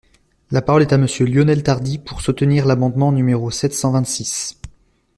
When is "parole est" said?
0.63-0.93